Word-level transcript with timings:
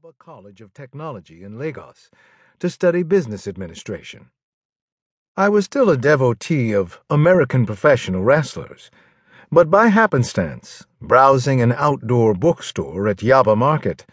Yaba 0.00 0.16
College 0.18 0.60
of 0.62 0.72
Technology 0.72 1.42
in 1.42 1.58
Lagos 1.58 2.10
to 2.58 2.70
study 2.70 3.02
business 3.02 3.46
administration. 3.46 4.30
I 5.36 5.50
was 5.50 5.66
still 5.66 5.90
a 5.90 5.96
devotee 5.96 6.72
of 6.72 7.00
American 7.10 7.66
professional 7.66 8.22
wrestlers, 8.22 8.90
but 9.52 9.68
by 9.68 9.88
happenstance, 9.88 10.86
browsing 11.02 11.60
an 11.60 11.72
outdoor 11.72 12.32
bookstore 12.34 13.08
at 13.08 13.18
Yaba 13.18 13.56
Market, 13.56 14.06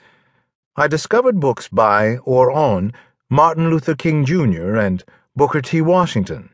I 0.75 0.87
discovered 0.87 1.39
books 1.39 1.70
by 1.70 2.17
or 2.17 2.51
on 2.51 2.91
Martin 3.29 3.69
Luther 3.69 3.95
King 3.95 4.25
Jr. 4.25 4.75
and 4.75 5.05
Booker 5.38 5.61
T. 5.61 5.79
Washington, 5.79 6.49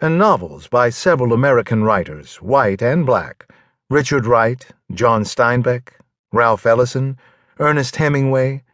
and 0.00 0.16
novels 0.16 0.68
by 0.68 0.90
several 0.90 1.32
American 1.32 1.82
writers, 1.82 2.36
white 2.36 2.82
and 2.82 3.04
black 3.04 3.50
Richard 3.88 4.26
Wright, 4.26 4.64
John 4.92 5.24
Steinbeck, 5.24 5.94
Ralph 6.32 6.66
Ellison, 6.66 7.18
Ernest 7.62 7.96
Hemingway, 7.96 8.64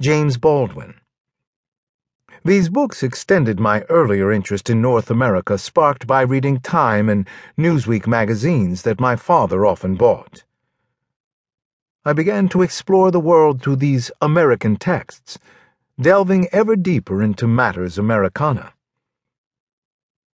James 0.00 0.36
Baldwin. 0.38 0.94
These 2.44 2.68
books 2.68 3.02
extended 3.02 3.58
my 3.58 3.80
earlier 3.88 4.30
interest 4.30 4.70
in 4.70 4.80
North 4.80 5.10
America, 5.10 5.58
sparked 5.58 6.06
by 6.06 6.20
reading 6.20 6.60
Time 6.60 7.08
and 7.08 7.26
Newsweek 7.58 8.06
magazines 8.06 8.82
that 8.82 9.00
my 9.00 9.16
father 9.16 9.66
often 9.66 9.96
bought. 9.96 10.44
I 12.04 12.12
began 12.12 12.48
to 12.50 12.62
explore 12.62 13.10
the 13.10 13.18
world 13.18 13.60
through 13.60 13.76
these 13.76 14.12
American 14.20 14.76
texts, 14.76 15.40
delving 16.00 16.46
ever 16.52 16.76
deeper 16.76 17.20
into 17.24 17.48
matters 17.48 17.98
Americana. 17.98 18.74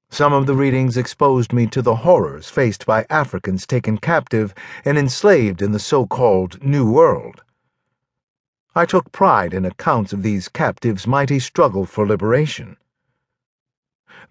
Some 0.10 0.34
of 0.34 0.48
the 0.48 0.56
readings 0.56 0.98
exposed 0.98 1.54
me 1.54 1.66
to 1.68 1.82
the 1.82 1.96
horrors 1.96 2.50
faced 2.50 2.86
by 2.86 3.06
Africans 3.10 3.66
taken 3.66 3.98
captive 3.98 4.54
and 4.84 4.98
enslaved 4.98 5.62
in 5.62 5.72
the 5.72 5.80
so 5.80 6.06
called 6.06 6.62
New 6.62 6.92
World. 6.92 7.42
I 8.74 8.86
took 8.86 9.12
pride 9.12 9.54
in 9.54 9.66
accounts 9.66 10.14
of 10.14 10.24
these 10.24 10.48
captives' 10.48 11.06
mighty 11.06 11.40
struggle 11.40 11.86
for 11.86 12.08
liberation. 12.08 12.78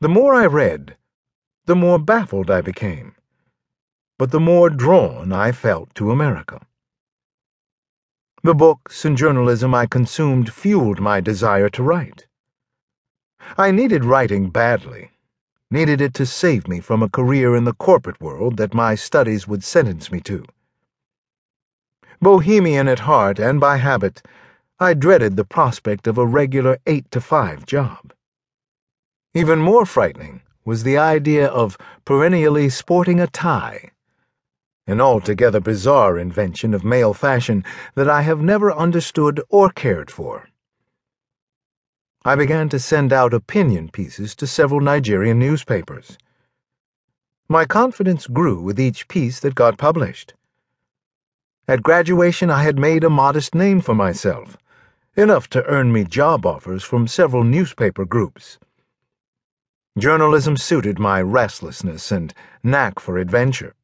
The 0.00 0.08
more 0.08 0.34
I 0.34 0.46
read, 0.46 0.96
the 1.66 1.76
more 1.76 1.98
baffled 1.98 2.50
I 2.50 2.62
became, 2.62 3.14
but 4.18 4.30
the 4.30 4.40
more 4.40 4.70
drawn 4.70 5.30
I 5.30 5.52
felt 5.52 5.94
to 5.96 6.10
America. 6.10 6.66
The 8.42 8.54
books 8.54 9.04
and 9.04 9.14
journalism 9.14 9.74
I 9.74 9.84
consumed 9.84 10.50
fueled 10.50 11.00
my 11.00 11.20
desire 11.20 11.68
to 11.68 11.82
write. 11.82 12.26
I 13.58 13.70
needed 13.70 14.06
writing 14.06 14.48
badly, 14.48 15.10
needed 15.70 16.00
it 16.00 16.14
to 16.14 16.24
save 16.24 16.66
me 16.66 16.80
from 16.80 17.02
a 17.02 17.10
career 17.10 17.54
in 17.54 17.64
the 17.64 17.74
corporate 17.74 18.20
world 18.22 18.56
that 18.56 18.72
my 18.72 18.94
studies 18.94 19.46
would 19.46 19.62
sentence 19.62 20.10
me 20.10 20.20
to. 20.20 20.46
Bohemian 22.22 22.86
at 22.86 23.00
heart 23.00 23.38
and 23.38 23.58
by 23.58 23.78
habit, 23.78 24.20
I 24.78 24.92
dreaded 24.92 25.36
the 25.36 25.44
prospect 25.44 26.06
of 26.06 26.18
a 26.18 26.26
regular 26.26 26.78
eight 26.86 27.10
to 27.12 27.20
five 27.20 27.64
job. 27.64 28.12
Even 29.32 29.58
more 29.58 29.86
frightening 29.86 30.42
was 30.64 30.82
the 30.82 30.98
idea 30.98 31.46
of 31.46 31.78
perennially 32.04 32.68
sporting 32.68 33.20
a 33.20 33.26
tie, 33.26 33.90
an 34.86 35.00
altogether 35.00 35.60
bizarre 35.60 36.18
invention 36.18 36.74
of 36.74 36.84
male 36.84 37.14
fashion 37.14 37.64
that 37.94 38.08
I 38.08 38.20
have 38.20 38.42
never 38.42 38.70
understood 38.70 39.40
or 39.48 39.70
cared 39.70 40.10
for. 40.10 40.50
I 42.22 42.34
began 42.36 42.68
to 42.68 42.78
send 42.78 43.14
out 43.14 43.32
opinion 43.32 43.88
pieces 43.88 44.34
to 44.36 44.46
several 44.46 44.80
Nigerian 44.80 45.38
newspapers. 45.38 46.18
My 47.48 47.64
confidence 47.64 48.26
grew 48.26 48.60
with 48.60 48.78
each 48.78 49.08
piece 49.08 49.40
that 49.40 49.54
got 49.54 49.78
published. 49.78 50.34
At 51.70 51.84
graduation, 51.84 52.50
I 52.50 52.64
had 52.64 52.80
made 52.80 53.04
a 53.04 53.08
modest 53.08 53.54
name 53.54 53.80
for 53.80 53.94
myself, 53.94 54.56
enough 55.16 55.48
to 55.50 55.64
earn 55.66 55.92
me 55.92 56.02
job 56.02 56.44
offers 56.44 56.82
from 56.82 57.06
several 57.06 57.44
newspaper 57.44 58.04
groups. 58.04 58.58
Journalism 59.96 60.56
suited 60.56 60.98
my 60.98 61.22
restlessness 61.22 62.10
and 62.10 62.34
knack 62.64 62.98
for 62.98 63.18
adventure. 63.18 63.76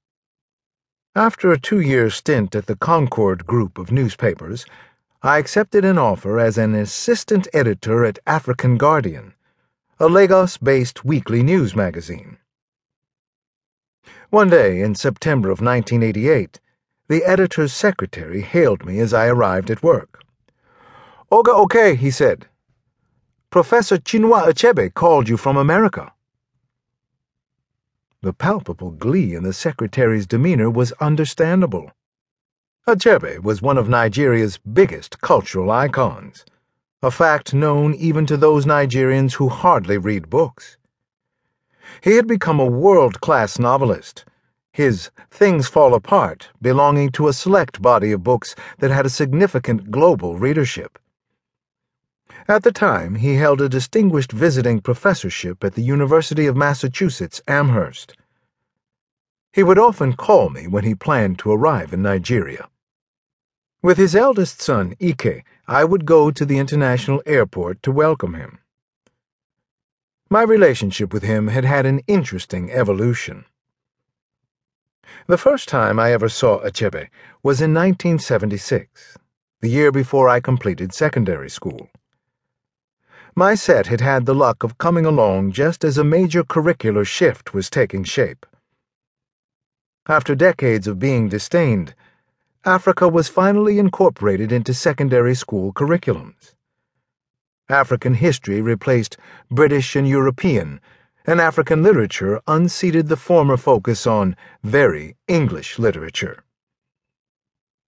After 1.15 1.53
a 1.53 1.61
two 1.61 1.79
year 1.79 2.11
stint 2.11 2.57
at 2.57 2.67
the 2.67 2.75
Concord 2.75 3.47
Group 3.47 3.79
of 3.79 3.93
newspapers, 3.93 4.67
I 5.23 5.39
accepted 5.39 5.85
an 5.85 5.97
offer 5.97 6.41
as 6.41 6.59
an 6.59 6.75
assistant 6.75 7.47
editor 7.53 8.05
at 8.05 8.19
African 8.27 8.79
Guardian, 8.79 9.35
a 10.01 10.09
Lagos 10.09 10.57
based 10.57 11.05
weekly 11.05 11.45
news 11.45 11.77
magazine. 11.77 12.39
One 14.31 14.51
day 14.51 14.81
in 14.81 14.97
September 14.97 15.51
of 15.51 15.61
1988, 15.61 16.59
the 17.09 17.25
editor's 17.25 17.73
secretary 17.73 18.41
hailed 18.41 18.85
me 18.85 18.99
as 18.99 19.15
I 19.15 19.27
arrived 19.29 19.71
at 19.71 19.83
work. 19.83 20.23
Oga 21.31 21.55
Okey, 21.55 21.97
he 21.97 22.11
said. 22.11 22.47
Professor 23.51 23.97
Chinua 23.97 24.49
Achebe 24.49 24.93
called 24.93 25.29
you 25.29 25.37
from 25.37 25.57
America. 25.57 26.13
The 28.23 28.33
palpable 28.33 28.91
glee 28.91 29.35
in 29.35 29.45
the 29.45 29.53
secretary's 29.53 30.27
demeanor 30.27 30.69
was 30.69 30.93
understandable. 30.93 31.93
Achebe 32.89 33.41
was 33.41 33.63
one 33.63 33.79
of 33.79 33.89
Nigeria's 33.89 34.59
biggest 34.59 35.21
cultural 35.21 35.71
icons, 35.71 36.45
a 37.03 37.11
fact 37.11 37.55
known 37.55 37.95
even 37.95 38.27
to 38.27 38.37
those 38.37 38.67
Nigerians 38.67 39.35
who 39.35 39.49
hardly 39.49 39.99
read 39.99 40.29
books. 40.29 40.77
He 42.03 42.17
had 42.17 42.27
become 42.27 42.59
a 42.59 42.67
world 42.67 43.21
class 43.21 43.59
novelist 43.59 44.25
his 44.77 45.11
Things 45.31 45.69
Fall 45.69 45.95
Apart 45.95 46.51
belonging 46.61 47.11
to 47.13 47.29
a 47.29 47.33
select 47.33 47.81
body 47.81 48.13
of 48.13 48.23
books 48.23 48.55
that 48.79 48.91
had 48.91 49.07
a 49.07 49.17
significant 49.23 49.91
global 49.91 50.37
readership. 50.37 50.99
At 52.47 52.63
the 52.63 52.73
time, 52.73 53.15
he 53.15 53.37
held 53.37 53.63
a 53.63 53.71
distinguished 53.71 54.33
visiting 54.33 54.83
professorship 54.83 55.65
at 55.65 55.77
the 55.77 55.83
University 55.83 56.45
of 56.45 56.59
Massachusetts 56.59 57.41
Amherst. 57.49 58.19
He 59.51 59.63
would 59.63 59.79
often 59.79 60.13
call 60.13 60.51
me 60.51 60.67
when 60.67 60.85
he 60.85 60.95
planned 60.95 61.39
to 61.39 61.53
arrive 61.53 61.95
in 61.95 62.03
Nigeria. 62.03 62.69
With 63.81 63.97
his 63.97 64.15
eldest 64.15 64.61
son, 64.61 64.95
Ike, 65.03 65.47
I 65.67 65.85
would 65.85 66.05
go 66.05 66.31
to 66.31 66.45
the 66.45 66.59
international 66.59 67.23
airport 67.25 67.83
to 67.85 67.91
welcome 67.91 68.35
him. 68.35 68.59
My 70.29 70.43
relationship 70.43 71.15
with 71.15 71.23
him 71.23 71.49
had 71.49 71.65
had 71.65 71.87
an 71.87 72.01
interesting 72.07 72.71
evolution. 72.71 73.47
The 75.27 75.39
first 75.39 75.69
time 75.69 75.99
I 75.99 76.13
ever 76.13 76.29
saw 76.29 76.61
Achebe 76.61 77.09
was 77.43 77.61
in 77.61 77.75
1976, 77.75 79.17
the 79.61 79.69
year 79.69 79.93
before 79.93 80.29
I 80.29 80.41
completed 80.41 80.93
secondary 80.93 81.51
school. 81.51 81.91
My 83.35 83.55
set 83.55 83.89
had 83.89 84.01
had 84.01 84.25
the 84.25 84.35
luck 84.35 84.63
of 84.63 84.79
coming 84.79 85.05
along 85.05 85.53
just 85.53 85.85
as 85.85 85.99
a 85.99 86.05
major 86.05 86.43
curricular 86.43 87.07
shift 87.07 87.53
was 87.53 87.69
taking 87.69 88.03
shape. 88.03 88.47
After 90.09 90.35
decades 90.35 90.87
of 90.87 90.99
being 90.99 91.29
disdained, 91.29 91.95
Africa 92.65 93.09
was 93.09 93.29
finally 93.29 93.79
incorporated 93.79 94.53
into 94.53 94.73
secondary 94.73 95.35
school 95.35 95.73
curriculums. 95.73 96.55
African 97.69 98.15
history 98.15 98.61
replaced 98.61 99.17
British 99.51 99.97
and 99.97 100.09
European 100.09 100.81
and 101.27 101.41
African 101.41 101.83
literature 101.83 102.41
unseated 102.47 103.09
the 103.09 103.17
former 103.17 103.57
focus 103.57 104.07
on 104.07 104.37
very 104.63 105.17
English 105.27 105.79
literature. 105.79 106.45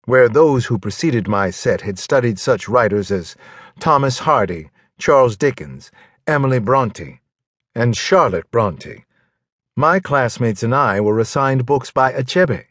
Where 0.06 0.28
those 0.28 0.66
who 0.66 0.78
preceded 0.78 1.28
my 1.28 1.50
set 1.50 1.82
had 1.82 1.98
studied 1.98 2.38
such 2.38 2.68
writers 2.68 3.12
as 3.12 3.36
Thomas 3.78 4.20
Hardy, 4.20 4.70
Charles 4.98 5.36
Dickens, 5.36 5.92
Emily 6.26 6.58
Bronte, 6.58 7.20
and 7.74 7.96
Charlotte 7.96 8.50
Bronte, 8.50 9.04
my 9.76 10.00
classmates 10.00 10.64
and 10.64 10.74
I 10.74 11.00
were 11.00 11.20
assigned 11.20 11.64
books 11.64 11.92
by 11.92 12.12
Achebe, 12.12 12.64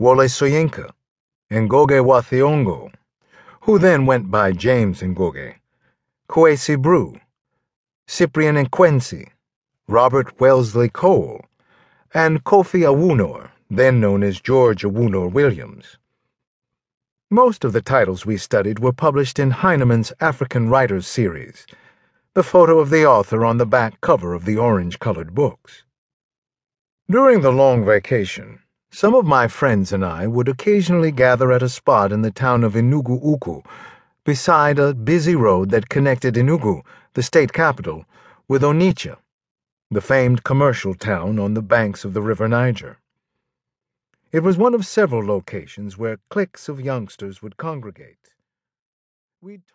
Wole 0.00 0.26
Soyinka, 0.26 0.90
and 1.48 1.70
Ngugi 1.70 2.04
wa 2.04 2.20
Thiong'o, 2.20 2.90
who 3.60 3.78
then 3.78 4.06
went 4.06 4.30
by 4.30 4.50
James 4.50 5.00
Ngugi, 5.00 5.54
Kwesi 6.28 6.76
Brew, 6.76 7.20
Cyprian 8.08 8.56
Ekwensi, 8.56 9.28
Robert 9.90 10.38
Wellesley 10.38 10.90
Cole, 10.90 11.46
and 12.12 12.44
Kofi 12.44 12.82
Awoonor, 12.82 13.48
then 13.70 14.00
known 14.00 14.22
as 14.22 14.38
George 14.38 14.82
Awoonor 14.82 15.32
Williams. 15.32 15.96
Most 17.30 17.64
of 17.64 17.72
the 17.72 17.80
titles 17.80 18.26
we 18.26 18.36
studied 18.36 18.80
were 18.80 18.92
published 18.92 19.38
in 19.38 19.50
Heinemann's 19.50 20.12
African 20.20 20.68
Writers 20.68 21.06
series, 21.06 21.66
the 22.34 22.42
photo 22.42 22.80
of 22.80 22.90
the 22.90 23.06
author 23.06 23.46
on 23.46 23.56
the 23.56 23.64
back 23.64 23.98
cover 24.02 24.34
of 24.34 24.44
the 24.44 24.58
orange 24.58 24.98
colored 24.98 25.34
books. 25.34 25.84
During 27.10 27.40
the 27.40 27.50
long 27.50 27.82
vacation, 27.82 28.58
some 28.90 29.14
of 29.14 29.24
my 29.24 29.48
friends 29.48 29.90
and 29.90 30.04
I 30.04 30.26
would 30.26 30.50
occasionally 30.50 31.12
gather 31.12 31.50
at 31.50 31.62
a 31.62 31.68
spot 31.70 32.12
in 32.12 32.20
the 32.20 32.30
town 32.30 32.62
of 32.62 32.74
Enugu 32.74 33.24
Ukwu, 33.24 33.64
beside 34.22 34.78
a 34.78 34.92
busy 34.92 35.34
road 35.34 35.70
that 35.70 35.88
connected 35.88 36.34
Enugu, 36.34 36.82
the 37.14 37.22
state 37.22 37.54
capital, 37.54 38.04
with 38.48 38.60
Onitsha 38.60 39.16
the 39.90 40.00
famed 40.02 40.44
commercial 40.44 40.94
town 40.94 41.38
on 41.38 41.54
the 41.54 41.62
banks 41.62 42.04
of 42.04 42.12
the 42.12 42.20
River 42.20 42.46
Niger. 42.46 42.98
It 44.30 44.40
was 44.40 44.58
one 44.58 44.74
of 44.74 44.84
several 44.84 45.24
locations 45.24 45.96
where 45.96 46.18
cliques 46.28 46.68
of 46.68 46.78
youngsters 46.78 47.40
would 47.40 47.56
congregate. 47.56 48.34
We'd 49.40 49.62